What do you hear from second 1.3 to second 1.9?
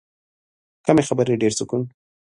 ډېر سکون.